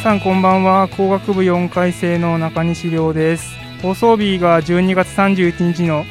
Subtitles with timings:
[0.00, 0.88] さんこんばんは。
[0.88, 3.54] 工学部4回生の中西亮です。
[3.82, 6.04] 放送日が12月31日の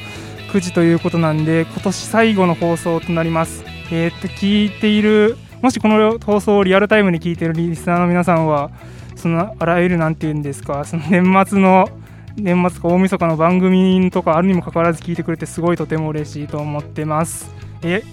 [0.52, 3.64] 9時ということなんで今年最後の放送となります。
[3.92, 8.70] えー、っと聞いているもしこの放送をリアルタイムに聞いているリスナーの皆さんは
[9.16, 11.90] そのあらゆるなんていうんですかその年末の
[12.36, 17.52] 年末か大晦日の番組とかあるにもかかわらず聞いてくれてすごいとても嬉しいと思ってます。
[17.82, 18.04] え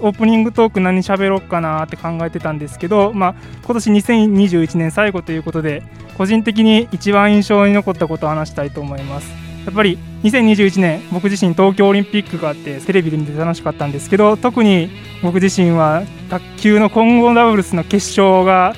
[0.00, 5.82] オープニングトーク何喋ろうかなって考えてたんですけど、まあ、今年2021年最後ということで
[6.16, 9.48] 個人的に一番印象に残ったことを話したいと思います。
[9.64, 14.88] やっぱり2021年僕自身東京オリンピックがあってテレビで見て楽しかったんですけど特に
[15.22, 18.74] 僕自身は卓球の混合ダブルスの決勝が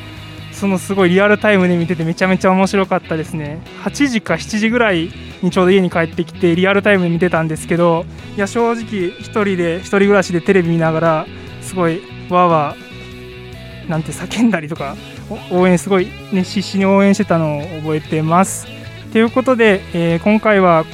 [0.60, 8.04] そのすごいリアルタイムで見ててめちゃめちゃ面白かったですね8時か7時ぐらいにちょうど家に帰ってきてリアルタイムで見てたんですけど
[8.36, 11.26] いや正直1人で1人暮らしでテレビ見ながら
[11.62, 14.96] すごいわーわーなんて叫んだりとか
[15.50, 18.66] 応援すごい、ね、必死に応援してたのを覚えてます。
[19.12, 20.84] ということで、えー、今回は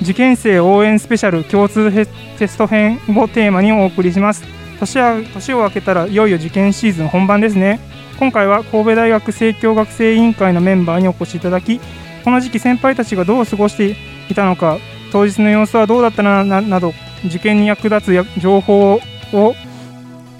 [0.00, 1.90] 受験生応援スペシャル共通
[2.38, 4.44] テスト編をテーマにお送りします。
[4.78, 7.80] 年は年を明けたらいよいよ受験シーズン本番ですね。
[8.18, 11.80] 今回は神戸大学生協学生委員会のメンバーにお越しいただき
[12.24, 13.96] この時期先輩たちがどう過ごして
[14.28, 14.78] いたのか
[15.12, 16.92] 当日の様子はどうだったななど
[17.24, 18.94] 受験に役立つ情報
[19.32, 19.54] を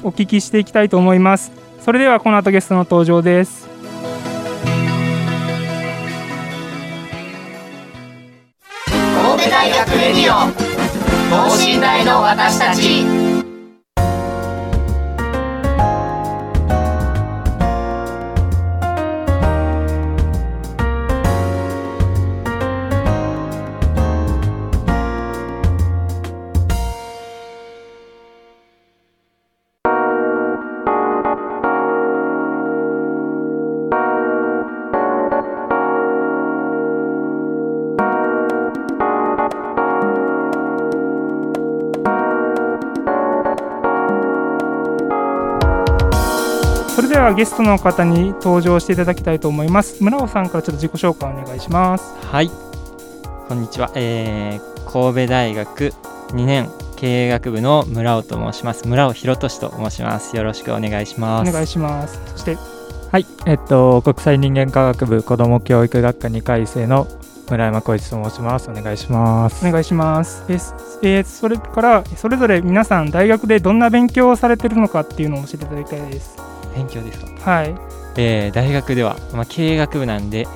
[0.03, 1.51] お聞きしていきたいと思います。
[1.81, 3.69] それではこの後ゲストの登場です。
[8.87, 10.51] 神戸大学レディオ
[11.31, 13.28] 等身大の私たち。
[47.29, 50.03] はゲストの方に登場していただきたいと思います。
[50.03, 52.17] 村尾さんからちょっと自己紹介お願いします。
[52.27, 52.51] はい。
[53.49, 55.93] こんにちは、えー、神戸大学
[56.29, 58.89] 2年経営学部の村尾と申します。
[58.89, 60.37] 村尾博俊と申します。
[60.37, 61.51] よろしくお願いします。
[61.51, 62.19] お願いします。
[62.33, 62.57] そして
[63.13, 63.27] はい。
[63.45, 67.07] えっと国際人間科学部子ども教育学科2回生の
[67.51, 68.71] 村山浩一と申します。
[68.71, 69.67] お願いします。
[69.67, 70.45] お願いします。
[70.49, 70.55] え
[71.03, 76.48] えー、それからそれぞれ皆さん大学でどんな勉強をされてるのかっていうのを教えていただきたいです
[76.79, 77.75] 勉強ですかはい、
[78.17, 80.47] えー、大学では、まあ、経営学部なんで、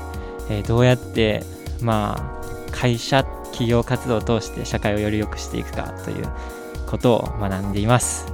[0.48, 1.42] えー、どうやって、
[1.80, 6.28] まあ、会社企業活動を通して社会をより良くしていくかという
[6.86, 8.32] ことを学んでいます。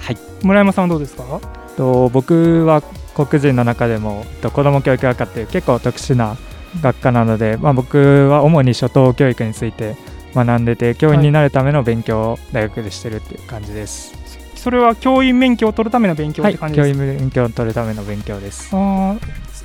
[0.00, 0.18] はい。
[0.42, 1.40] 村山さんはどうですか？
[1.76, 2.82] と僕は
[3.14, 6.36] 黒人の中でも子ども教育学科っていう結構特殊な
[6.80, 9.96] 学科なので、まあ、僕は主に初等教育について
[10.34, 14.14] 学んでて教員になるための勉強を大学でしてるっていう感じです、
[14.64, 18.70] それは教員免許を取るための勉強って感じですか、はい、教員免許を取るための勉強です。
[18.72, 19.14] あ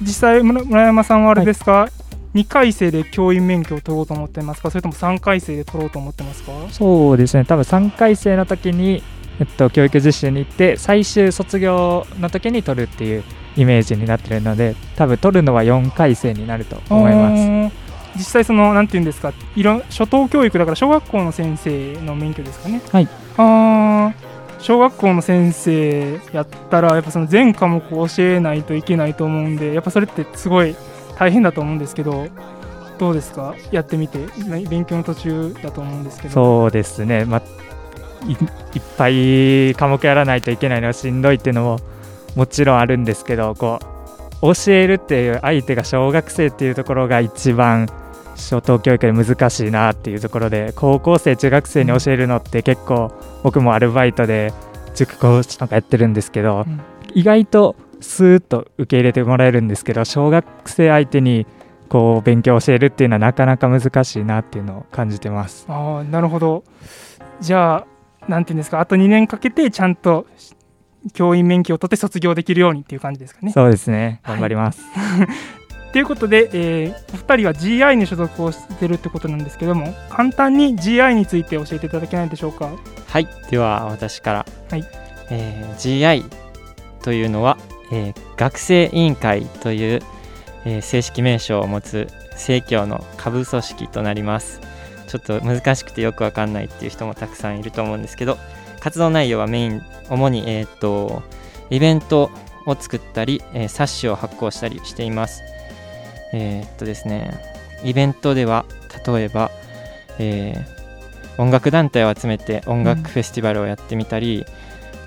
[0.01, 1.89] 実際村山さんはあれですか、は
[2.35, 4.69] い、2回生で教員免許を取ろうと思ってますか？
[4.69, 6.51] それとも3回生で取ろうと思ってますか？
[6.69, 7.45] そうですね。
[7.45, 9.01] 多分3回生の時に、
[9.39, 13.23] えっと、教育実習に行って最終卒業の時に取るっていう
[13.55, 17.89] イメージになってるので多分取るのは4回生になると思います。
[18.17, 19.31] 実際そのなんていうんですか？
[19.55, 22.81] いろ初等教育だから小学校の先生の免許ですかね？
[22.91, 23.07] はい。
[23.37, 24.28] ああ
[24.59, 30.75] 小学校の先生やったらやっぱその全科目を教えないといけないと思うんでやっぱそれってすごい
[31.17, 32.27] 大変だと思うんですけど
[32.97, 33.55] どうですか？
[33.71, 34.19] やってみて。
[34.69, 36.33] 勉強の途中だと思うんですけど。
[36.33, 37.41] そうですね、ま
[38.27, 38.37] い、いっ
[38.97, 41.79] ぱい科目やらないといけないのはしんどいっていうのも
[42.35, 43.79] もちろんあるんですけどこ
[44.41, 47.87] う教えるっていう相手が小学生っていうところが一番
[48.39, 53.11] 初等教育で難しいなっていうところで高校生中学生に教えるのって結構
[53.43, 54.53] 僕もアルバイトで
[54.95, 56.81] 塾講師とかやってるんですけど、うん
[57.13, 61.45] 意外とスーッと受け入れてもらえるんですけど小学生相手に
[61.89, 65.65] こう勉強を教えるっていうのはなかなか難しいなっていうのを感じてます。
[65.67, 66.63] ああなるほど
[67.41, 70.27] じゃあなんていうんですかあと2年かけてちゃんと
[71.13, 73.51] 教員免許を取って卒業できるようにっていう感じですかね。
[73.51, 74.81] そうですねはい頑張ります。
[75.91, 82.71] ということで、えーお二人は GI に所属をしてるってことなんですけども簡単に GI について教えていただけないでしょうか？
[83.07, 83.27] はい。
[83.49, 84.83] では私から、はい。
[85.31, 86.23] えー GI
[87.03, 87.57] というのは、
[87.91, 90.01] えー学生委員会という、
[90.65, 94.61] えー正式名称を持つ政教の下部組織となります。
[95.07, 98.37] ちょっと難しくてよくわかんないっていう人もたくさんいると思うんですけど
[98.79, 101.23] 活動内容はメイン主に、えー、と
[101.71, 102.29] イベント
[102.67, 105.41] を作ったり、えー冊子を発行したりしています
[106.33, 107.39] えーっとですね
[107.83, 108.65] イベントでは
[109.05, 109.51] 例えば、
[110.19, 110.79] えー
[111.37, 114.45] 音楽団体を集めて音楽フェスティバルをやってみたり、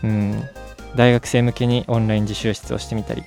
[0.02, 0.42] うん
[0.96, 3.22] 大学生向けにオンライン自習室をしてみたり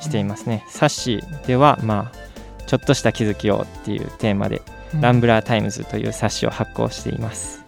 [0.00, 0.62] していますね。
[0.68, 4.60] 冊子では、まあ、ちょっとした気づきをっていうテーマで、
[5.00, 7.64] ランブラータイムズという冊子を発行しています。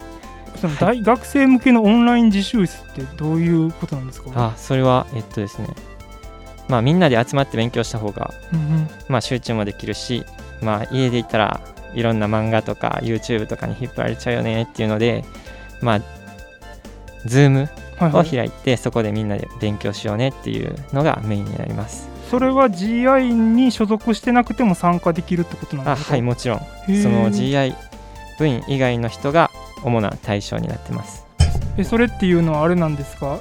[0.61, 4.29] その大学生向けのオンライン自習室ってどういうことなんですか？
[4.35, 5.67] あそれはえっとですね
[6.69, 8.31] まあみんなで集まって勉強した方が、
[9.09, 10.23] まあ、集中もできるし、
[10.61, 11.61] まあ、家でいたら
[11.93, 15.25] いろんな漫画とか YouTube とかに引っ張られちゃうよねっていうので
[15.81, 15.99] まあ
[17.25, 17.67] Zoom
[18.17, 22.07] を開いてそこでみんなで勉強しようねっていうのがメインになります。
[22.29, 26.11] それは GI に所属してなくても参加できるってことなんあですか？
[26.13, 26.59] はいもちろん。
[26.59, 27.73] その GI
[28.37, 29.49] 部員以外の人が
[29.83, 31.25] 主な対象になってます。
[31.77, 33.39] えそれっていうのはあれなんですか？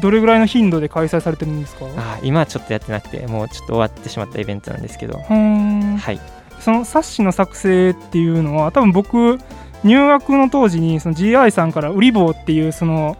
[0.00, 1.86] どれぐらいの頻度で開催されてるんですか？
[1.96, 5.18] あ今はちょっとやってなくてもうちょっと終わってしまったイベントなんですけど。
[5.18, 6.20] はい。
[6.60, 9.38] その冊子の作成っていうのは多分僕
[9.84, 13.16] 入学の当時にその GI さんからウリボーっていうその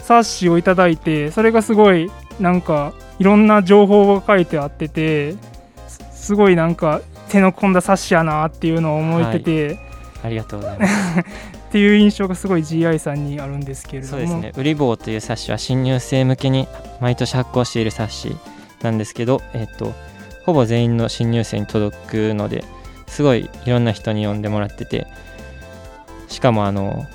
[0.00, 5.32] 冊子をいただいてそれがすごいなんかいろんな情報が書いてあってて
[5.88, 9.78] すすごいなんか手の込んだ冊子やなっていうのを思ってて、
[10.22, 10.92] ありがとうございます
[11.72, 16.68] っていう印象がすごい GI さんにあるんですけれどもそうですね「ウリボー」という冊子は新入生向けに
[17.00, 18.36] 毎年発行している冊子
[18.82, 19.94] なんですけど、えっと
[20.44, 22.62] ほぼ全員の新入生に届くので
[23.06, 25.06] すごいいろんな人に読んでもらってて
[26.28, 27.06] しかもあの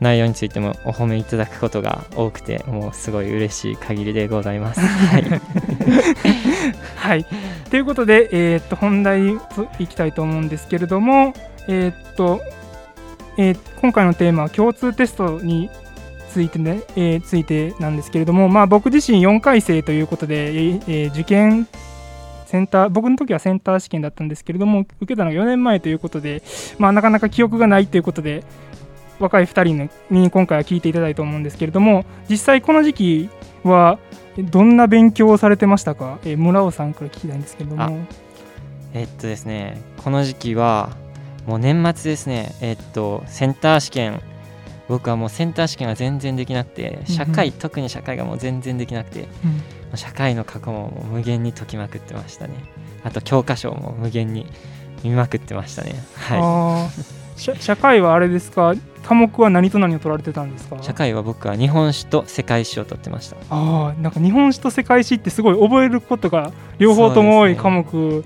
[0.00, 4.80] 内容についてもお褒めいただくことが多くてもうすごい嬉しい限りでございます。
[4.80, 5.24] はい、
[6.96, 7.26] はい。
[7.68, 9.38] ということで、えーっと本題に
[9.78, 11.34] いきたいと思うんですけれども、
[11.68, 12.40] えーっと、
[13.38, 15.70] えー今回のテーマは共通テストに
[16.30, 21.68] ついてね、えーついてなんですけれども、まあ僕自身4回生ということで、えー受験
[22.46, 26.42] センター僕の時はセンター試験だったんですけれども受けたのが4年前ということで、
[26.78, 28.44] まあ、なかなか記憶がないということで
[29.18, 33.28] 若い2人に今回は聞いていただいたと思うんですけれども実際この時期
[33.64, 33.98] は
[34.38, 38.06] どんな勉強をされてましたか、えー村尾さんから聞きたいんですけれども。
[38.92, 40.90] えっとですねこの時期は
[41.46, 44.20] もう年末ですねえっとセンター試験。
[44.86, 49.26] 僕はもうセンター試験が全然できなくて社会、特に社会がもう全然できなくて
[49.94, 52.52] 社会の過去も無限に解きまくってましたね。
[53.02, 54.46] あと教科書も無限に
[55.02, 55.94] 見まくってましたね。
[56.16, 57.24] はあー。
[57.40, 58.74] 社社会はあれですか？
[59.02, 60.76] 科目は何と何を取られてたんですか？
[60.76, 63.36] い社会は僕は日本史と世界史を取ってました。
[63.48, 64.02] あー。
[64.02, 68.22] なんか日本史と世界史ってすごい覚えることが両方とも多い科目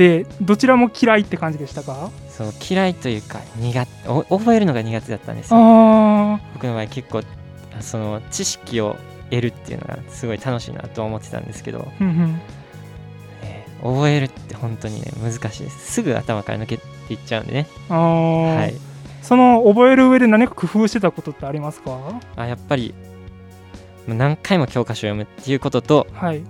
[0.00, 2.10] でどちらも嫌いって感じでしたか？
[2.30, 5.60] そう嫌いというか苦手お覚えるのが苦手だったんですよ。
[5.60, 7.22] あ僕の場合結構
[7.80, 8.96] その知識を
[9.28, 12.40] 得るっていうのがすごい楽しいなと思ってたんですけど、あ、うんうん、
[13.42, 15.64] えー覚えるって本当にね難しい。
[15.64, 17.66] ですすぐ頭から抜けていっちゃうんでね。
[17.90, 18.74] はい。
[19.22, 22.20] その覚える上で何か工夫してたことってありますか？
[22.36, 22.94] あやっぱり
[24.08, 26.42] 何回も教科書を読むっていうこととはい。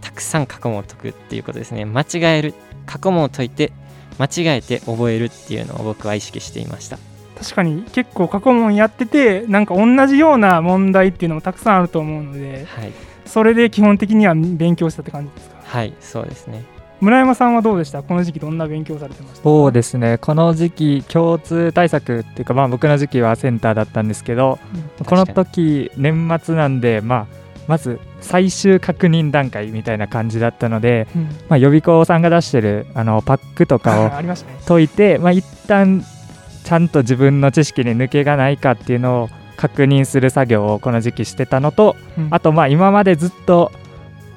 [0.00, 1.84] たくさん過去問を解くっていうことですね。
[1.84, 2.06] 間違
[2.38, 2.54] える
[2.88, 3.72] 過去問を解いて
[4.18, 6.98] 間違えて覚えるっていうのを僕は意識していました。
[7.38, 12.92] 確かに結構過去問やっててなんか同じような問題っていうのもたくさんあると思うのではい。
[13.26, 15.56] それで基本的には勉強したって感じですか？
[15.62, 16.64] はいそうですね。
[17.00, 18.02] 村山さんはどうでした？
[18.02, 19.42] この時期どんな勉強されてました？
[19.44, 20.18] そうですね。
[20.18, 24.58] この時期共通対策っていうかまあ僕の時期はセンターだったんですけど
[25.06, 27.37] この確か時年末なんでまあ
[27.68, 31.22] まず最終確認段階みたいな感じだったので、うん。
[31.48, 34.10] まあ、予備校さんが出してるあのパックとかを
[34.66, 36.02] 解いて、まあ、一旦
[36.64, 42.28] ちゃんと自分の知識に抜けがないかっていうのを確認する作業をこの時期してたのと、うん。
[42.30, 43.70] あとまあ今までずっと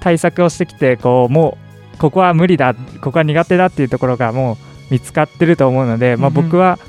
[0.02, 1.58] 対策をしてきてこうも
[1.96, 4.54] うここは無理だここは苦手だっていうところがも
[4.90, 6.80] う見つかってると思うので、まあ、僕は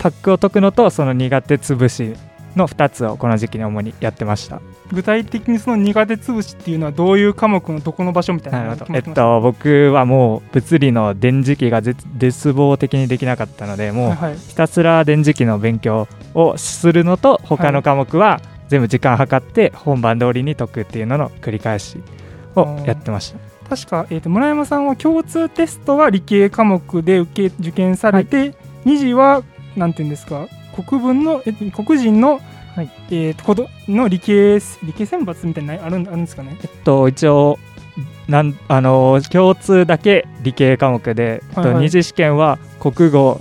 [0.00, 2.14] パックを解くのとその苦手潰し
[2.56, 4.60] の2つをこの時期に主にやってました。
[4.92, 14.36] 具体的にその苦手潰しっていうのはどういう科目のどこの場所みたいなえっと僕はもう物理の電磁気が絶絶望的にできなかったのでもうはいはい。
[14.36, 21.98] ひたすら電磁気の勉強をするのと他の科目は全部時間計って本番通りに解くっていうのの繰り返し
[22.54, 23.38] をやってました。
[23.76, 28.54] 確か、えー、と村山さんは共通テストは理系科目で受け受験されて、
[28.84, 29.42] 二次は
[29.76, 30.46] なんていうんですか？
[30.74, 32.40] 国文のえ黒人の、
[32.74, 32.90] はい。
[33.10, 36.56] えーとこどの理系理系選抜みたいなのあるんあるんですかね？
[36.62, 37.58] えっと一応
[38.28, 41.82] なんあの共通だけ理系科目で、えっとはいはい。
[41.84, 43.40] 二次試験は国語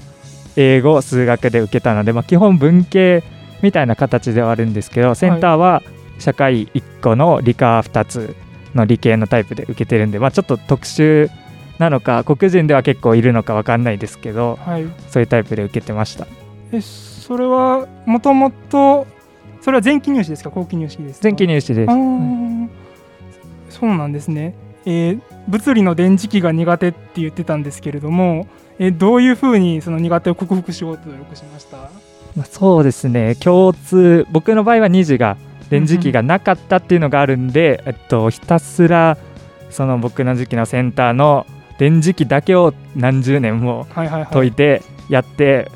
[0.57, 3.23] 英語数学で受けたので、まあ、基本文系
[3.61, 5.81] みたいな形ではあるんですけどセンターは
[6.19, 8.35] 社会1個の理科2つ
[8.75, 11.29] の理系のタイプで受けてるんで、まあ、ちょっと特殊
[11.77, 14.85] なのか黒人では結構いるのか分かんないですけどはい。
[15.09, 16.27] そういうタイプで受けてました。
[16.73, 16.81] え
[17.21, 19.05] それはもともと
[19.61, 20.49] それは前期入試ですか？
[20.49, 21.19] 後期入試です。
[21.21, 21.89] か前期入試です。
[21.91, 22.67] あー。
[23.69, 28.47] そうなんですね、えー物理の電磁気が苦手って言ってたんですけれども、
[28.79, 31.77] えーどういうふうにその苦手を克服しようと努力しました？
[32.35, 33.35] まあそうですね。
[33.35, 35.37] 共通僕の場合は2次が
[35.69, 39.17] 電磁気がなかったっていうのがあるんで、えっと、ひたすら
[39.69, 41.45] その僕の時期のセンターの
[41.77, 44.33] 電磁気だけを何十年もはいはいはい。
[44.33, 45.71] 解いてやって、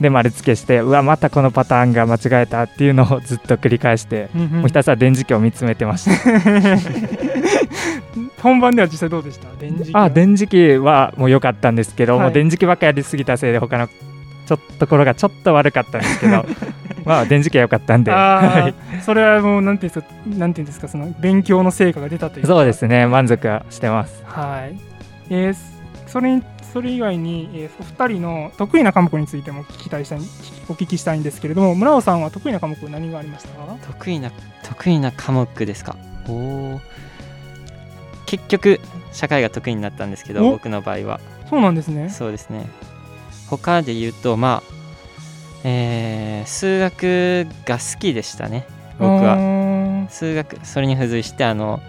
[0.00, 4.48] で丸付けしてうわまたこのパターンが間違えたっていうのをずっと繰り返して、うんうん。
[4.60, 6.10] もうひたすら電磁気を見つめてました。
[8.42, 9.48] 本番では実際どうでした？
[9.58, 10.04] 電磁気は。
[10.04, 12.22] あ電磁気はもう良かったんですけど、はい。
[12.26, 16.46] もう電磁気ばっかやりすぎたせいで他のちょっところがちょっと悪かったんですけど
[17.04, 18.12] まあ電磁気は良かったんで。
[18.12, 18.74] あはい。
[18.98, 22.48] ーそれはもうなんていうんですかなんていうんですかその勉強の成果が出たというか。
[22.48, 23.06] そうですね。
[23.06, 24.22] 満足はしてます。
[24.24, 24.78] はい、
[25.30, 25.56] えー
[26.06, 30.18] それにそれ以外に、えーお二人の得意な科目についても聞きたいしたい
[30.68, 33.48] お聞きしたいんですけれども村尾さんは得意な科目何がありました？
[33.50, 34.30] か得意な
[34.62, 35.96] 得意な科目ですか？
[36.28, 36.80] おお
[38.26, 38.80] 結局
[39.12, 40.52] 社会が得意になったんですけどお？
[40.52, 41.20] 僕の場合は。
[41.48, 42.10] そうなんですね。
[42.10, 42.66] そうですね。
[43.48, 44.72] 他で言うとまあ
[45.64, 48.66] えー数学が好きでしたね
[48.98, 49.36] 僕は。
[49.36, 51.80] は数学それに付随してあの、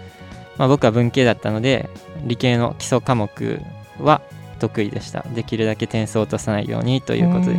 [0.58, 1.88] まあ、僕は文系だったので
[2.24, 3.60] 理系の基礎科目
[3.98, 4.20] は
[4.60, 5.24] 得意でした。
[5.34, 7.56] できるだけ点数を落とさないようにということで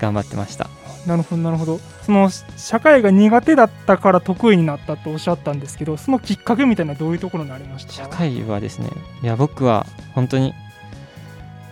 [0.00, 0.68] 頑張ってました。
[1.06, 1.78] なるほどなるほど。
[2.02, 7.92] その社会が苦手だったから得意になったとおっしゃったんですけどそのきっかけみたいなどういうところにありました？
[7.92, 8.88] 社会はですね
[9.22, 10.52] いや僕は本当に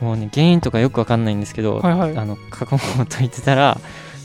[0.00, 2.16] もうね原因とかよくわかんないんですけど、はいはい。
[2.16, 3.78] あの過去問を解いてたら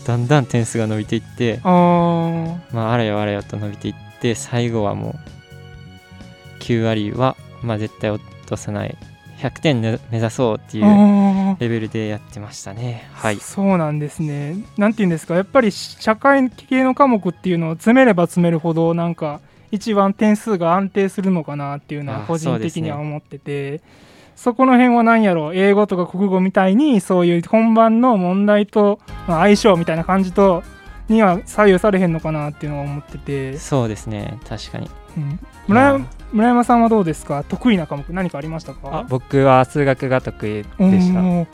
[0.06, 2.58] だんだん点数が伸びていってあー。
[2.72, 5.16] まああれよあれよと伸びていって最後はも
[6.60, 8.96] う9割はまあ絶対落とさない
[9.40, 13.10] 100点ね目指そうっていうレベルでやってましたね。
[13.14, 13.38] はい。
[13.38, 14.56] そうなんですね。
[14.78, 19.40] なんていうんですか、やっぱり社会系の科目っていうのを詰めれば詰めるほど、なんか
[19.72, 23.82] 一番点数が安定するのかなっていうのはあ個人的には思ってて、
[24.36, 25.50] そこの辺は何やろ。
[25.50, 30.64] う、英語とか国語みたいに、そういう本番の問題とまあ相性みたいな感じと、
[31.08, 34.38] には左右されへんのかなっていうのは思ってて、そうですね。
[34.48, 35.40] 確かにうん。
[35.68, 37.44] 村山村山さんはどうですか？
[37.48, 39.00] 得意な科目何かありましたか？
[39.00, 41.20] あ僕は数学が得意でした。
[41.22, 41.48] おー。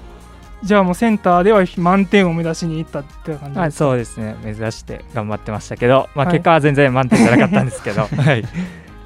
[0.63, 3.85] じゃあもうセンターでは満点を目指しに行ったって感じはい、ですか？
[3.85, 4.35] そうですね。
[4.43, 6.33] 目指して頑張ってましたけど、まあ、はい。
[6.35, 8.43] 結果は全然満点じゃなかったんですけど、 はい、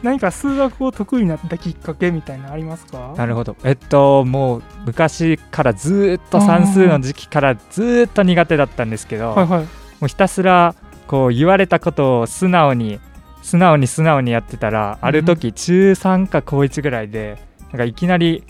[0.01, 3.13] 何か数学を得意になったきっかけみたいなのありますか？
[3.17, 3.57] なるほど。
[3.63, 9.59] えっともう昔からずーっと算数の時期からずーっと苦手だったんですけど、はいはい。
[9.59, 9.65] も
[10.03, 10.75] うひたすら
[11.07, 12.99] こう言われたことを素直に
[13.41, 17.37] 素直に素直にやってたら、ある時中3か高1ぐらいで
[17.71, 18.43] なんかいきなり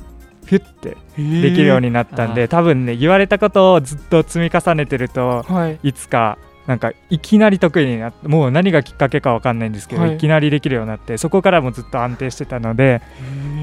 [0.46, 5.80] ピュッてできるようになったんで、多分ね言われたことをずっと積み重ねてるとはい。
[5.84, 10.16] いつかなんかいきなり得意になってもう何がきっかけかわかんないんですけど、はい。
[10.16, 13.02] い、きなりできるようになってそこからもずっと安定してたので、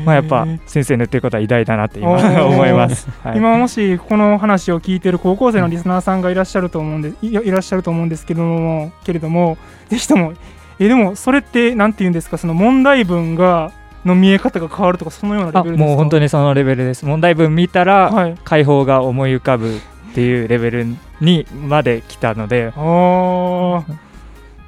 [0.05, 2.17] まあ、やっぱ先生の言ってることは偉大だなって今
[2.47, 3.09] 思います。
[3.23, 3.39] はい。
[3.39, 9.57] 今もしこの話を聞いてる高校生のリスナーさんがいらっしゃると思うんでいいらっしゃると思うんですけどもけれども
[9.89, 10.35] ぜひとも
[10.79, 12.39] えでもそれってなんて言うんですか？
[12.39, 13.73] その問題文が
[14.05, 15.89] の見え方が変わるとかそのようなレあベルですか？
[15.89, 17.05] もう本当にそのレベルです。
[17.05, 18.39] 問題文見たら、はい。
[18.45, 19.81] 解放が思い浮かぶっ
[20.15, 20.87] ていうレベル
[21.21, 22.73] にまで来たので。
[22.77, 23.83] あー。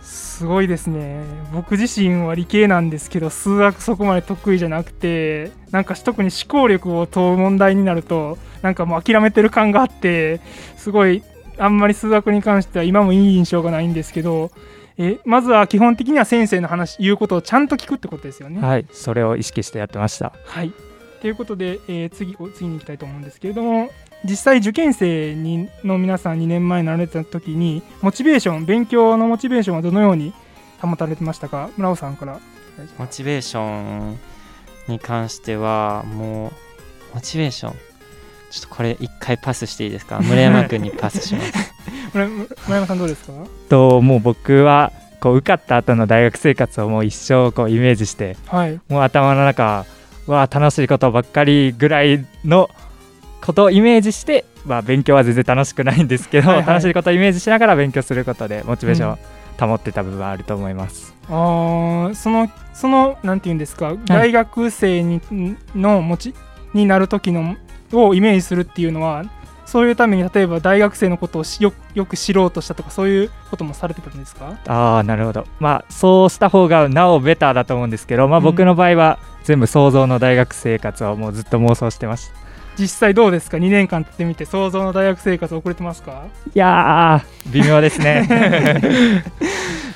[0.02, 1.24] すごいですね。
[1.52, 10.40] 僕自身は理系なんですけど数学そこまで得意じゃなくてなんか特に思考力を問う問題になるとなんかもう諦めてる感があって
[10.76, 11.24] すごい
[11.58, 14.52] あんまり数学に関しては今もいい印象がないんですけど
[14.98, 18.60] えまずは基本的には先生の話言うことをちゃんと聞くってことですよね。
[18.60, 20.32] はいそれを意識してやってました。
[20.44, 20.72] はい。
[21.20, 23.90] ということで、えー次お次に行きたいと思うんですけれども、
[24.24, 30.32] 実際受験生にの皆さん2年前になられた時にモチベーション勉強のモチベーションはどのように
[30.80, 31.70] 保たれてましたか？
[31.76, 32.40] 村尾さんから。
[32.98, 34.18] モチベーション
[34.88, 36.48] に関してはも
[37.12, 37.72] うモチベーション。
[38.50, 40.18] ちょっとこれ一回パスしていいですか？
[40.20, 41.52] 村山君にパスします。
[41.52, 41.64] 村
[42.12, 42.28] 村
[42.68, 43.32] 山さんどうですか？
[43.68, 48.80] ともう僕はこう受かった後の大学生活をもう一生こうイメージしてはい。
[48.88, 49.84] もう頭の中
[50.26, 52.70] は楽しいことばっかりぐらいの
[53.40, 56.66] ことをイメージして、まあ、勉強は全然楽しくないんですけど、はいはい。
[56.66, 59.18] 楽しいことをイメージしながら勉強することでモチベーションを
[59.58, 61.14] 保ってた部分はあると思います。
[61.28, 65.20] あーそのそのなんていうんですか、大学生に
[65.74, 66.34] の持ち
[66.74, 67.56] になる時の
[67.92, 69.24] をイメージするっていうのは
[69.68, 74.56] そういうために例えば大学生のことをしよよく知ろうとしたとかそういうこともされてたんですか？
[74.66, 75.46] ああなるほど。
[75.60, 82.34] まあそうした方がなおベターだと思うんですけど、まあ、うん僕の場合は全部想像の大学生活をもうずっと妄想してました
[82.78, 86.24] 実際どうですか？2年間経ってみて想像の大学生活送れてますか？
[86.54, 89.22] いやー微妙ですね。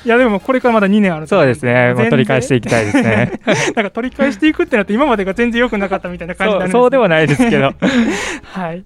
[0.05, 1.93] いやでもこれからまだ2年あるとそうですね。
[1.93, 3.39] もう取り返していきたいですね。
[3.73, 7.71] なんか取り返していくってなって今までが全然良くなかったみたいな感じになるんですそうでもないですけど。
[8.51, 8.83] はい。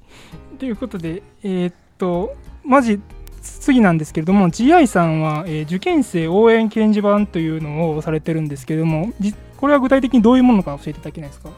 [0.58, 3.00] ということで、えーっと、まじ
[3.42, 11.50] 次なんですけれども、GI さんは、えー受験生応援掲示板というのをされてるんですけれども、じこれは具体的にどういうものか教えていただけないですか？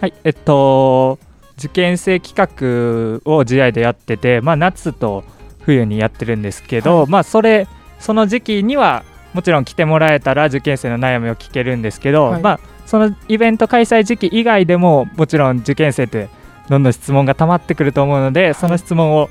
[0.00, 1.18] はいえっと
[1.58, 5.24] 受験生企画を GI でやってて、まあ、夏と
[5.60, 7.66] 冬にやってるんですけど、はいまあそれ
[7.98, 9.02] その時期には
[9.34, 16.28] もちろん来てもらえたら受験生の悩みを聞けるんですけど、はいまあそのイベント開催時期以外でももちろん受験生って
[16.68, 19.30] どんどん質問が溜まってくると思うので、その質問を、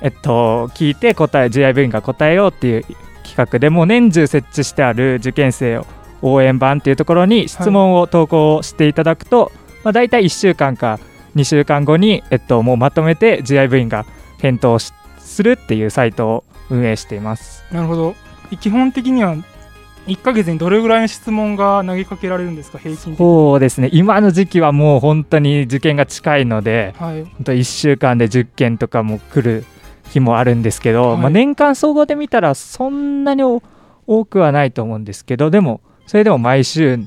[0.00, 2.84] えっと、聞いて答え GI 部員が答えようっていう
[3.24, 5.86] 企画でもう年中設置してある受験生を
[6.22, 9.52] 応援版っていうところに質問を投稿していただくと、
[9.84, 10.98] まあ、大体1週間か
[11.34, 14.06] 2週間後に、えっと、もうまとめて GI 部員が
[14.38, 14.92] 返答す
[15.42, 17.64] るっていうサイトを運営しています。
[17.72, 18.14] なるほど。
[18.60, 19.36] 基本的には
[20.06, 23.16] 1ヶ月にどれぐらいの質問が投げかけられるんですか、平均。
[23.16, 27.24] そうですね今の時期はもう本当に受験が近いのではい。
[27.24, 29.64] 本当1週間で10件とかも来る
[30.10, 33.62] 日もあるんですけど、はいまあ、年間総合で見たらそんなにお
[34.06, 37.00] 多くはないと思うんですけどでもそれでも毎週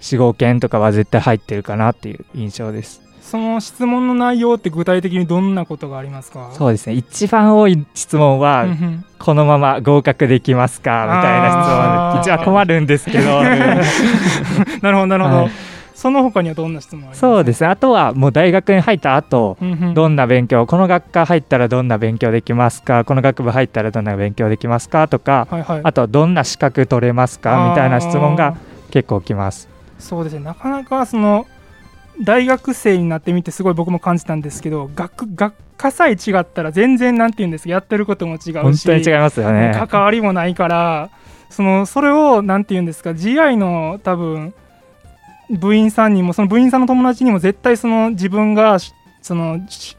[0.00, 6.50] 45件とかは絶対入ってるかなっていう印象ですその質問の内容って具体的にどんなことがありますか？
[6.52, 6.94] そうですね。
[6.94, 8.66] 一番多い質問は、
[9.18, 11.06] このまま合格できますか？
[11.16, 12.14] みたいな質問。
[12.14, 13.42] で一番困るんですけど。
[14.80, 15.36] なるほど、なるほど。
[15.38, 15.50] はい。
[15.94, 17.20] その他にはどんな質問あります？
[17.20, 17.66] かそうですね。
[17.66, 19.56] あとはもう大学に入った後
[19.94, 23.04] どんな勉強この学科入ったらどんな勉強できますか？
[23.04, 25.08] この学部入ったらどんな勉強できますか？
[25.08, 25.80] とかはいはい。
[25.82, 27.70] あとどんな資格取れますか？
[27.70, 28.56] みたいな質問が
[28.90, 29.68] 結構来ます。
[29.98, 30.44] そうですね。
[30.44, 31.46] なかなかその
[32.22, 39.72] 大学生になってみてすごい僕も感じたんですけど学学科さえ違ったら全然なんて言うんですかやってることも違うし本当に違いますよね。
[39.88, 41.10] 関わりもないから
[41.50, 44.54] そのそれをなんて言うんですか GI の多分
[45.50, 49.96] 部員さんにもその部員さんの友達にも絶対その自分がしそのし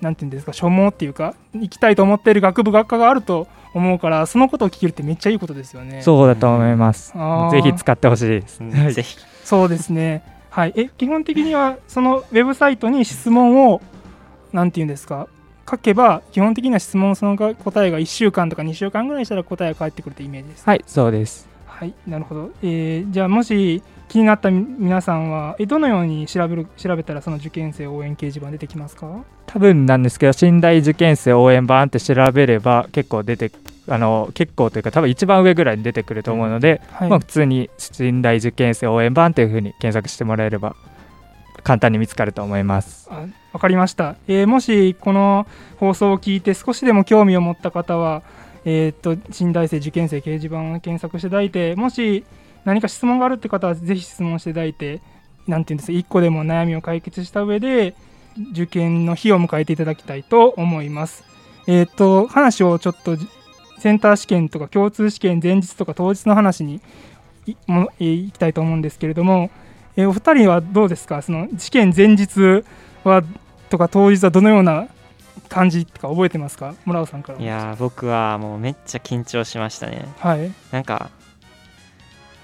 [0.00, 6.02] なんて言うんですか所望っていうか行きたいと思っている学部学科があると思うからそのことを聞けるってめっちゃいいことですよね。
[6.02, 7.12] そうだと思います。
[7.50, 8.70] ぜひ使ってほしいですうん。
[8.70, 8.94] はい。
[8.94, 9.16] ぜひ。
[9.44, 10.22] そうですね。
[10.56, 10.72] はい。
[10.74, 13.82] え、基本的には、そのウェブサイトに質問を、
[14.54, 15.28] なんていうんですか、
[15.70, 20.64] 書けば、基本的には質問そのが答えが1週間とか2週間ぐらいしたら答えが返ってくるというイメージです。
[20.66, 21.92] はいそうですはい。
[22.06, 22.50] なるほど。
[22.62, 29.24] えーじゃあ、もし気になった皆さんは、え、どのように調べる、調べたらその受験生応援掲示板出てきますか？
[29.46, 33.50] 多分なんですけど信大受験生応援版って調べれば結構出て
[33.88, 37.08] あの結構というか多分一番上ぐらいに出てくると思うので、はい。
[37.08, 40.74] まあ、普通に信大受験生応援版というふうに検索してもらえれば
[41.62, 43.08] 簡単に見つかると思います。
[43.10, 45.46] あわかりました、えーもしこの
[45.78, 48.22] 放送を聞いて少しでも興味を持った方は、
[48.64, 52.24] えー、と新大生受験生掲示板を検索していただいてもし
[52.64, 55.00] 何か質問があるって方はぜひ質問していただいて
[55.46, 57.94] なんていうんですか1個でも悩みを解決した上で
[58.52, 61.24] 受験の日を迎えていただきたいと思います。
[61.66, 63.16] えっ、と話をちょっと
[63.78, 66.80] センター試験とか共通試験前日とか当日の話に
[67.46, 69.50] いきたいと思うんですけれども、
[69.96, 71.22] えーお二人はどうですか？
[71.22, 72.64] その試験前日
[73.04, 73.22] は
[73.70, 74.88] とか当日はどのような
[75.48, 76.74] 感じとか覚えてますか？
[76.84, 80.06] 村尾さんからいやー僕はもうめっちゃ緊張しましたね。
[80.18, 80.52] はい。
[80.70, 81.10] なんか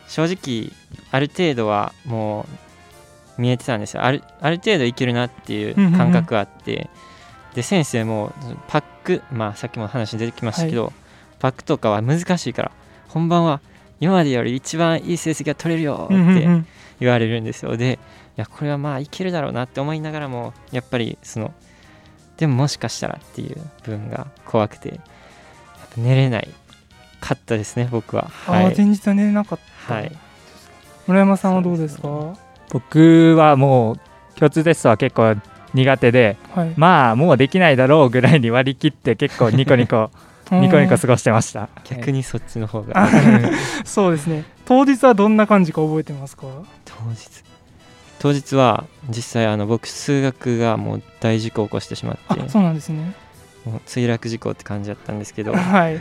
[0.08, 0.72] 正直
[1.10, 2.46] ある程度はも
[3.38, 4.04] う見えてたんですよ。
[4.04, 6.90] あるある程度いけるなっていう感覚があって、
[7.54, 8.32] で先生も
[8.68, 10.92] パックまあさっきも話に出てきましたけど、
[11.42, 12.70] パックとかは難しいから
[13.08, 13.60] 本番は
[14.00, 16.14] 今までより一番いい成績が取れるよって
[17.00, 17.76] 言われるんですよ。
[17.76, 17.98] で
[18.38, 21.52] いやこれはまあいけるだろうなって思いながらもやっぱりその
[22.38, 25.00] でももしかしたらっていう部分が怖くて
[25.96, 26.48] 寝れない
[27.20, 28.30] かったですね僕は。
[28.46, 28.72] あはい。
[28.72, 30.12] ー前日は寝れなかった、はい。
[31.06, 32.02] 村山さんはどうですか？
[32.02, 32.38] そう
[32.70, 33.98] 僕はもう
[34.38, 35.36] 共通テストは結構
[35.74, 36.72] 苦手ではい。
[36.76, 40.10] まあもうできないだろうぐらいに割り切って結構ニコニコ
[40.60, 41.68] ニコニコ過ごしてました。
[41.84, 42.92] 逆にそっちの方が。
[42.94, 43.08] あ
[43.84, 44.44] そうですね。
[44.64, 46.46] 当日はどんな感じか覚えてますか？
[46.84, 47.28] 当日。
[48.18, 52.42] 当日は実際あの僕数学がもう大事故を起こしてしまって。
[52.42, 53.14] あそうなんですね。
[53.64, 55.52] もう墜落事故って感じだったんですけど。
[55.54, 56.00] はい。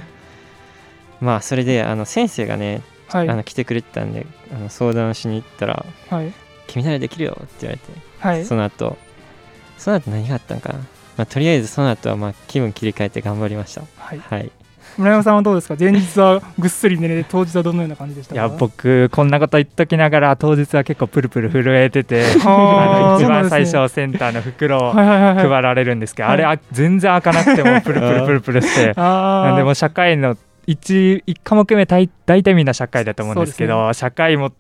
[1.22, 3.30] まあそれであの先生がね、はい。
[3.30, 6.32] あの来てくれてたんであの相談しに行ったらはい
[6.68, 8.46] 「君ならできるよ」って言われて、はい。
[8.46, 8.98] その後
[9.78, 10.80] その後何があったんかな、
[11.22, 13.82] まあ、とりあえずその後はまあ気分切り替えて頑張りました。
[13.98, 14.20] はい。
[14.20, 14.52] はい。
[14.98, 15.76] 村山さんはどうですか？
[15.80, 18.42] 前日はぐっすり寝れて当日はどのような感じでしたか？
[18.42, 26.34] いや僕こんなこと言っときながら当日は結構プルプル震えてて あの一番最初センターの袋を配られるんですけど、はい。
[26.34, 28.94] あれあ全然開かなくても プルプルプルプルして。
[28.96, 30.36] なんでもう社会の
[30.68, 34.52] 1, 一科目目大大体みんな社会だと思うんですけどそう社会も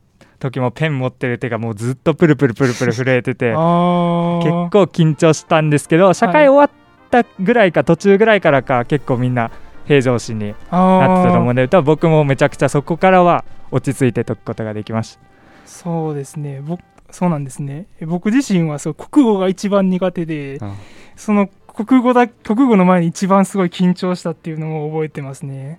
[0.41, 9.51] 時もペン持ってる手がもうずっとプルプルプルプル震えてて結構緊張したんですけど社会終わったぐらいか途中ぐらいからか結構みんな
[9.85, 15.21] 平常心になってたと思うんで多分僕もめちゃくちゃそこからは落ち着いて解くことができました。
[15.65, 16.61] そうですね。
[16.61, 17.87] 僕そうなんですね。
[17.99, 20.73] え僕自身はそう国語が一番苦手でうん。
[21.15, 25.77] その国語だ国語の前に一番すごい緊張したっていうのを覚えてますね。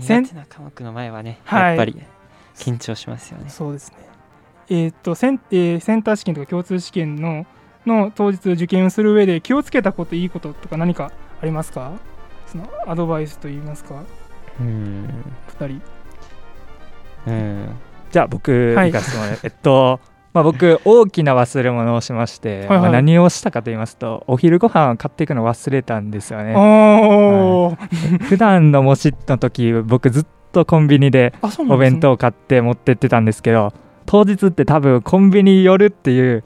[0.00, 1.62] 苦手な科目の前はね、はい。
[1.68, 2.02] やっぱり
[2.58, 3.48] 緊張しますよね。
[3.48, 3.96] そうですね。
[4.70, 7.46] えーっとセン,、えーセンター試験とか共通試験の
[7.86, 11.92] の当日受験をする上で気をつけたこといいこととか何かありますか？
[12.46, 14.02] そのアドバイスといいますか？
[14.60, 15.06] うん。
[15.58, 15.80] 2人。
[17.26, 17.68] うん。
[18.10, 18.92] じゃあ僕はい。
[18.92, 20.00] 行かせてもらう、 えっと
[20.34, 22.78] まあ僕大きな忘れ物をしまして、はいはい。
[22.80, 26.54] まあ何をしたかと言いますとお昼ご飯を買っていくの忘れたんですよね。
[26.54, 27.76] おー。
[28.28, 30.26] 普段の模試の時僕ずっ
[30.58, 31.32] とコンビニで
[31.68, 33.72] お弁当を買って持ってってたんですけど
[34.06, 36.42] 当日って多分コンビニ寄るっていう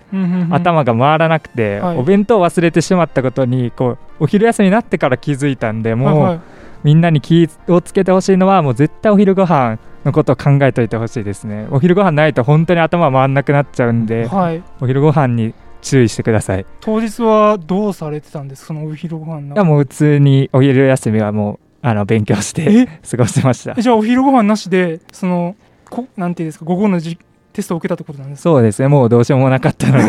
[0.50, 1.96] 頭が回らなくて、はい。
[1.96, 6.40] お弁当を忘れてしまったことにこうお昼休みになってから気づいたんでもう、
[6.82, 11.68] みんなに気をつけてほしいのはもう絶対お昼ご飯のことを考えといてほしいですね。
[11.70, 14.62] お昼ご飯ないと本当に頭回んなくなっちゃうんではい。
[14.80, 16.62] お昼ご飯に注意してください。
[16.62, 18.66] い当日はどうされてたんですか？
[18.68, 19.54] そのお昼ご飯の。
[19.54, 22.86] やもう普通にお昼休みはもうあの勉強してえ？
[23.10, 23.74] 過ごしてました。
[23.76, 25.56] えじゃあお昼ご飯なしでその
[25.90, 27.18] こなんていうんですか午後のじ
[27.52, 28.42] テストを受けたってことなんですか？
[28.44, 28.88] そうですね。
[28.88, 30.04] もうどうしようもなかったのでそ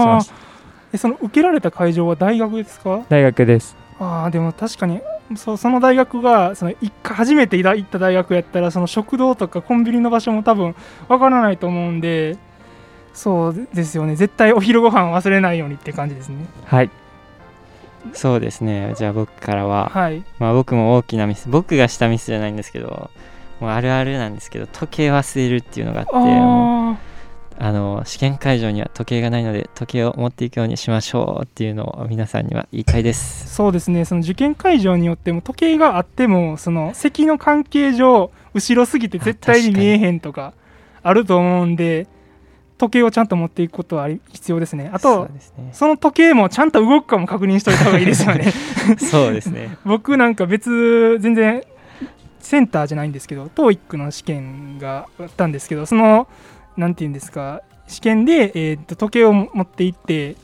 [0.00, 0.34] しました。
[0.92, 3.04] えその受けられた会場は大学ですか？
[3.08, 3.76] 大学です。
[4.00, 5.00] ああでも確かに
[5.36, 10.74] そうその大学がその一回初めて行った大学やったらその食堂とかコンビニの場所も多分
[11.08, 12.36] わからないと思うんで
[13.12, 14.16] そうですよね。
[14.16, 16.46] 絶対お昼ご飯忘れないようにって感じですね。
[16.64, 16.90] はい
[18.12, 18.94] そうですね。
[18.96, 20.24] じゃあ僕からは、はい。
[20.38, 23.10] まあ、僕も大きなミス僕がしたミスじゃないんですけど
[23.60, 26.98] もうあるあるなんですけど時計忘れるっていうのがあってあ
[27.56, 33.54] あの試験会場には時計がないので時計を持っていくようにしましょうっていうのを皆さんには言いたいであす。
[33.54, 34.04] そうですね。
[34.04, 39.70] その受験会場によっても時計があってもその席の関係上後ろすぎて絶対に。
[39.70, 40.52] 見えへんとか
[41.02, 42.08] あると思うんで
[42.78, 44.90] 時計をちゃんと持っていくことは必要ですね。
[44.92, 45.40] あとね。
[45.72, 48.52] その時計もちゃんと動くかも確認しといた方がいいですよね。
[48.98, 49.76] そうですね。
[49.86, 51.62] 僕なんか別全然
[52.40, 56.28] センターじゃないんですけど TOEIC の試験があったんですけどその
[56.76, 60.36] なんて言うんですか試験で、えーと時計を持って行って、え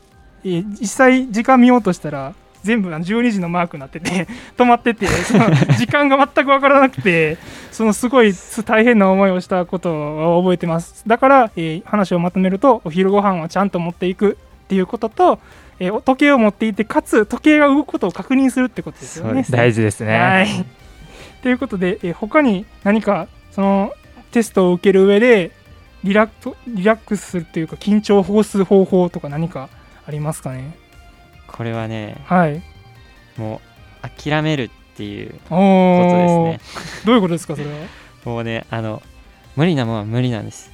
[0.43, 5.45] ー実際時間見ようとしたら全部あの12時のマークになってて 止まっててその
[5.77, 7.37] 時間が全く分からなくて
[7.71, 8.33] そのすごい
[8.65, 15.39] 大変な思いをしたことを覚えてますだから、えー話をまとめるとお昼ご飯はちゃんと持っていくっていうことと、
[15.79, 19.43] えー時計を持っていてかつ時計が動くことを確認するってことですよね。
[19.49, 20.47] 大事ですねはい。
[21.41, 23.93] ということで、えー他に何かその
[24.31, 25.51] テストを受ける上で
[26.03, 29.69] リラックリラックスするというか緊張を保護する方法とか何か
[30.07, 30.71] ありますかね？
[31.51, 32.61] これはねはい。
[33.37, 33.61] も
[34.03, 37.01] う諦めるっていうおことーですね。
[37.05, 37.75] どういうことですかそれは？
[38.25, 39.01] もうねあの
[39.55, 40.71] 無理なものは無理なんです。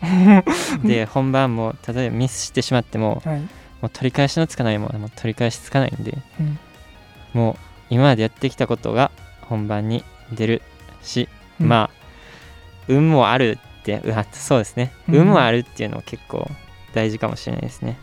[0.84, 3.40] で本番も例えばミスしてしまってもはい。
[3.40, 6.58] もう取り返しのつかないものはもう取り返しつかないんでうん。
[7.32, 7.56] もう
[7.88, 9.10] 今までやってきたことが
[9.42, 10.62] 本番に出る
[11.02, 11.28] し、
[11.60, 11.68] うん。
[11.68, 12.00] まあ
[12.88, 15.14] 運もあるってうわそうですね、うん。
[15.16, 16.46] 運もあるっていうのも結構
[16.92, 17.96] 大事かもしれないですね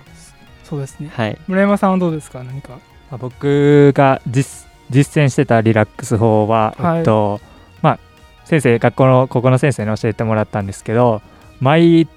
[0.67, 1.10] そうですね。
[1.13, 1.38] はい。
[1.47, 2.43] 村山さんはどうですか？
[2.43, 2.73] 何か？
[3.10, 6.97] まあ僕が実実践してたリラックス法は、はい。
[6.99, 7.39] えっと
[7.82, 7.99] まあ
[8.45, 11.21] 先生学校のここの先生に教えてもらったんですけど
[11.60, 12.08] 毎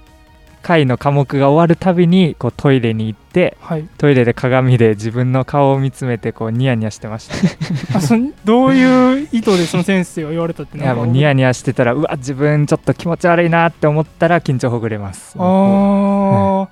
[0.61, 3.87] 回の科目が終わるたびにこうトイレに行ってはい。
[3.97, 7.35] トイレで鏡で自分の顔を見つめてこうニヤニヤしてました。
[7.97, 15.35] あそどういう意図でその先生は言われたっていやもうニヤニヤしてたらうわ自分ちょっと気持ち悪いなって思ったら緊張ほぐれます。
[15.39, 16.67] ああ、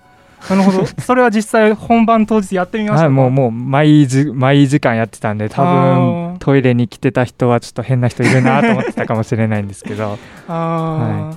[0.50, 0.86] なるほど。
[1.02, 3.04] それは実際本番当日やってみましたか？
[3.06, 10.18] はいもうもう毎時毎時間やってたんで多分トイレに来てた人はちょっと変な人いるなと思ってたかもしれないんですけど。
[10.48, 11.36] ああ、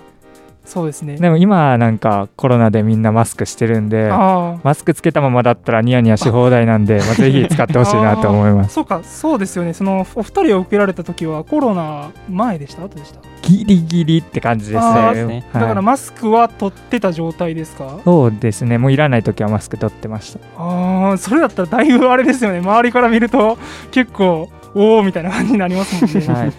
[0.72, 1.16] そうですね。
[1.16, 8.66] でも今なんかコロナでみんなマスクしてるんであマスクつけたままだったらニヤニヤし放題なんで、 まあ、ぜひ使ってほしいなと思います。
[8.68, 9.74] あそうかそうですよね。
[9.74, 12.84] そのお二人を受けられた時はコロナ前でした？
[12.84, 15.84] 後でした、ギリギリって感じですね、だからはい。
[15.84, 17.98] マスクは取ってた状態ですか？
[18.04, 18.78] そうですね。
[18.78, 20.40] もういらない時はマスク取ってました。
[20.56, 22.60] ああそれだったらだいぶあれですよね。
[22.60, 23.58] 周りから見ると
[23.90, 26.52] 結構おおみたいな感じになりますもんね、はい。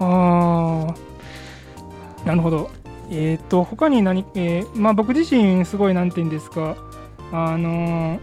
[0.00, 0.86] あ
[2.24, 2.70] あなるほど
[3.12, 6.76] えっ、と他に何、えーまあ僕自身すごいなんて言うんですか
[7.30, 8.20] あのー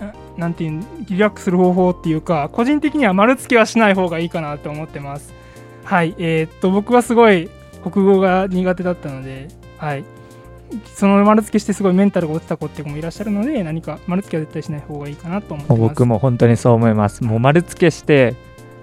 [0.00, 5.34] ななんていうんリラックスする方法っていうか個人的には丸付けはしない方がいいかなと思ってます。
[5.84, 7.50] はいえっ、と僕はすごい
[7.82, 10.04] 国語が苦手だったのではい。
[10.94, 15.80] その丸付けしてすごいメンタルが落ちた子って子もいらっしゃるので何か丸付けは絶対しない方がいいかなと思ってます。
[15.80, 17.24] 僕も本当にそう思います。
[17.24, 18.36] もう丸付けして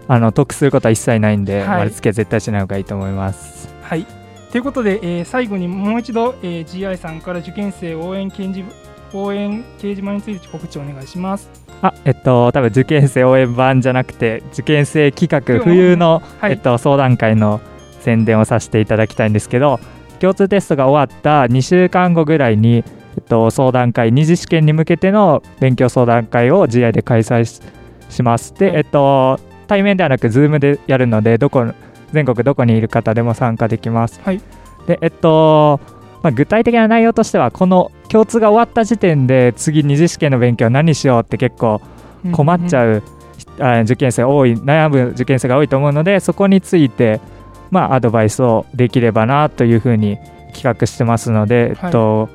[0.09, 1.67] あの得することは一切ないんで、はい。
[1.79, 3.69] 丸付け絶対しない方がいいと思います。
[3.83, 4.05] はい。
[4.51, 11.49] ということで、えー最後にもう一度、えー GI さんから受験生応援掲示応援掲示板について告知をお願いします。
[11.81, 16.53] あえっと多分受験生応援版じゃなくて受験生企画冬の、はい。
[16.53, 17.61] えっと、相談会の
[17.99, 19.79] 宣伝をさせていただきたいんですけど
[20.19, 22.83] 共通テストが終わった2週間後ぐらいに、え
[23.19, 27.61] っと、相談会二次試験に向けての勉強相談会を GI で開催し
[28.09, 28.53] します。
[28.55, 28.75] で、はい。
[28.77, 31.65] えっと、対面ではなく Zoom でやるのでどこ
[32.13, 34.41] 全国どこにいる方でも参加できます、はい。
[34.87, 35.79] でえっと
[36.23, 41.81] まあ、具体的な内容としてはこの共通が終わった時点で次二次試験の勉強何しようって結構
[42.31, 43.03] 困っちゃうう、
[43.63, 47.21] あ受験生多い悩む受験生が多いと思うのでそこについて、
[47.69, 50.17] まあ、アドバイスをできればなというふうに
[50.53, 51.77] 企画してますので、はい。
[51.85, 52.29] えっと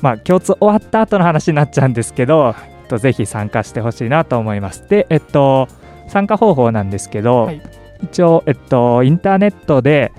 [0.00, 4.86] まあ、共通終わった後の話になっちゃうんですけど、えっと、ぜひ参加してほしいなと思います。
[4.88, 5.66] で、えっと、
[6.08, 10.12] 参加方法なんですけど、はい一応、えっと、インターネットで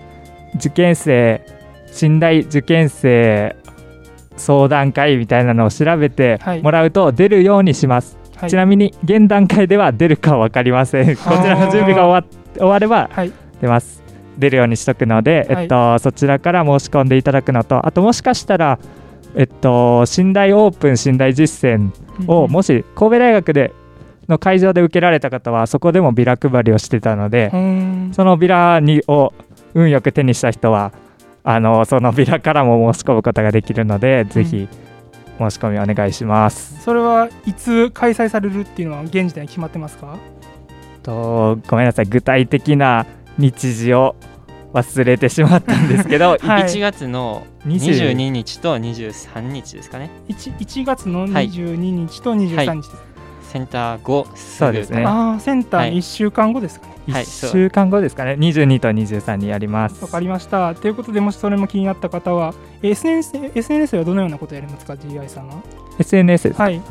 [0.56, 1.45] 受験生
[1.91, 3.56] 信頼受験生
[4.38, 8.17] 相談会みたいなのを調べてはいもらうと出るようにします。
[8.36, 11.15] はい、ちなみに現段階では出るか分かりません。
[11.15, 14.04] こちらの準備が終わ終わればはい出ます。
[14.38, 18.80] 出るようにしとくので、はいえっと、そちらから申し込んでいただくのと、あともしかしたら、
[19.36, 21.91] えっと、信頼オープン信頼実践
[22.28, 23.74] を、もし神戸大学で
[24.27, 29.33] の会場で受けられた方は、そこでもビラ配りをしてたのでう、んそのビラにを
[29.73, 30.93] 運よく手にした人は、
[31.43, 34.67] あのそのビラからも申し込むことができるので、ぜひ
[35.38, 36.81] 申し込みお願いします。
[36.81, 40.17] それはいつ開催されるっていうのは現時点で決まってますか？
[41.03, 42.05] とごめんなさい。
[42.05, 43.05] 具体的な
[43.38, 44.15] 日時を
[44.73, 46.63] 忘れてしまったんですけど はい。
[46.63, 50.09] 1月の20 22日と23日ですかね。
[50.29, 53.03] 1, 1月のはい22日と23日です、
[53.56, 55.06] センター後すぐそうですね。
[55.06, 55.98] ああセンターはい。
[56.00, 56.96] 1週間後ですかね。
[57.08, 58.34] はい1週間後ですかね。
[58.34, 60.04] 22と23にやります。
[60.04, 60.76] わかりました。
[60.76, 65.63] ということでもしそれも気になった方はえー SNS, SNS ではどのようなことをやりますか？GI さんは
[65.98, 66.82] ？SNS ですか、はい。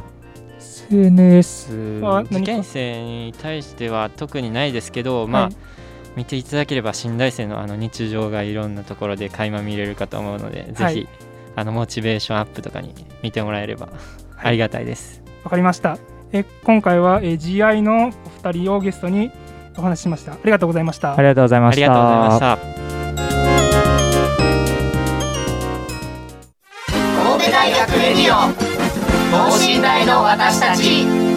[0.59, 5.57] SNS あ受験生に対しては特にないですけど、まあはい
[6.17, 10.95] 見ていただければ新大生のあの日常がいろんなところで垣間見れるかと思うので、はい。
[10.95, 11.09] ぜひ
[11.57, 13.97] あのモチベーションアップとかに見てもらえればはい。
[14.37, 15.23] ありがたいです。
[15.43, 16.14] わかりました。
[16.35, 19.31] え今回は、えー GI のお二人をゲストに
[19.79, 20.33] お話ししました。
[20.33, 21.17] ありがとうございました。
[21.17, 22.59] ありがとうございましたありがとうございました。
[27.23, 28.53] 神戸大学レディオ
[29.31, 31.34] 等身大の私たち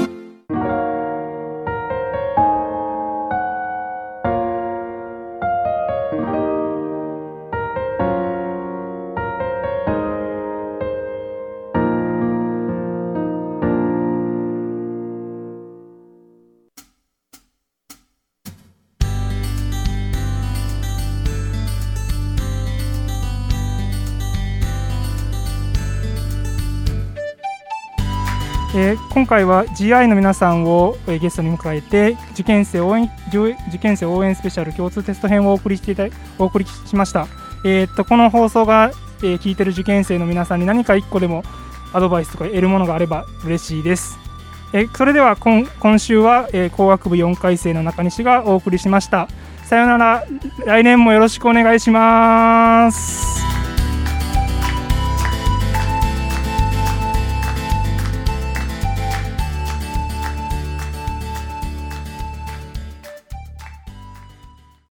[29.18, 36.06] 今回は GI の皆さんを、えゲストに迎えて受験生応援受受験生応援スペシャル共通テスト編をお送りしていた
[36.38, 37.26] お送りしました。
[37.66, 38.92] えーっとこの放送が、
[39.24, 41.42] えー聞いてる受験生の皆さんに何か一個でも
[41.94, 44.20] アドバイスとか得るものがあれば嬉しいです。
[44.72, 49.28] えーそれでは今今週は、えー工学部4回生の中西がお送りしました。
[49.64, 50.26] さようなら。
[50.68, 53.47] 来年もよろしくお願いします。